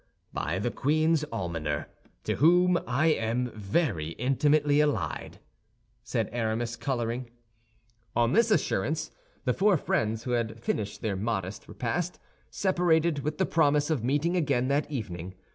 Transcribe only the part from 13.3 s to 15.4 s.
the promise of meeting again that evening.